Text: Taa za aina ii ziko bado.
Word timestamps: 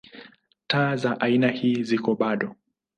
Taa 0.67 0.95
za 0.95 1.19
aina 1.21 1.53
ii 1.63 1.83
ziko 1.83 2.15
bado. 2.15 2.55